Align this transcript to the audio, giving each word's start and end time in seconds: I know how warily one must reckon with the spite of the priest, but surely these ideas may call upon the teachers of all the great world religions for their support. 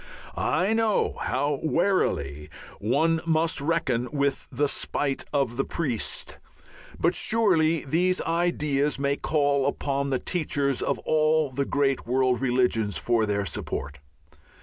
I 0.35 0.73
know 0.73 1.15
how 1.21 1.59
warily 1.61 2.49
one 2.79 3.21
must 3.23 3.61
reckon 3.61 4.07
with 4.11 4.47
the 4.51 4.67
spite 4.67 5.25
of 5.31 5.57
the 5.57 5.63
priest, 5.63 6.39
but 6.99 7.13
surely 7.13 7.85
these 7.85 8.19
ideas 8.21 8.97
may 8.97 9.15
call 9.15 9.67
upon 9.67 10.09
the 10.09 10.17
teachers 10.17 10.81
of 10.81 10.97
all 11.05 11.51
the 11.51 11.65
great 11.65 12.07
world 12.07 12.41
religions 12.41 12.97
for 12.97 13.27
their 13.27 13.45
support. 13.45 13.99